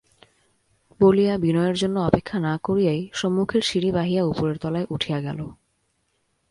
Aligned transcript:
বলিয়া 0.99 1.33
বিনয়ের 1.37 1.75
জন্য 1.75 1.97
অপেক্ষা 1.99 2.37
না 2.39 2.53
করিয়াই 2.63 3.01
সম্মুখের 3.13 3.61
সিঁড়ি 3.61 3.89
বাহিয়া 3.91 4.23
উপরের 4.23 4.57
তলায় 4.57 4.87
উঠিয়া 4.89 5.19
গেল। 5.21 5.39